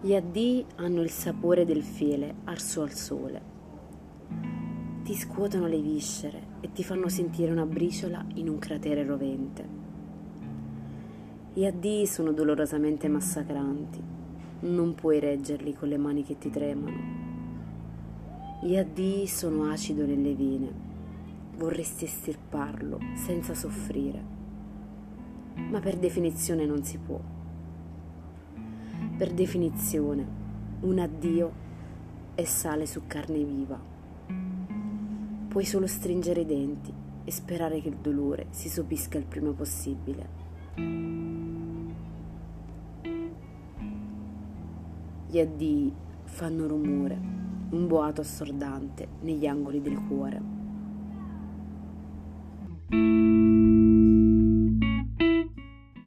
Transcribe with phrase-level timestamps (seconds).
[0.00, 3.42] Gli addii hanno il sapore del fiele arso al sole.
[5.02, 9.68] Ti scuotono le viscere e ti fanno sentire una briciola in un cratere rovente.
[11.52, 14.00] Gli addii sono dolorosamente massacranti.
[14.60, 16.96] Non puoi reggerli con le mani che ti tremano.
[18.62, 20.72] Gli addii sono acido nelle vene.
[21.56, 24.22] Vorresti estirparlo senza soffrire.
[25.54, 27.37] Ma per definizione non si può.
[29.18, 30.24] Per definizione,
[30.82, 31.52] un addio
[32.36, 33.76] è sale su carne viva.
[35.48, 36.94] Puoi solo stringere i denti
[37.24, 40.28] e sperare che il dolore si sopisca il prima possibile.
[45.26, 47.20] Gli addii fanno rumore,
[47.70, 50.57] un boato assordante negli angoli del cuore.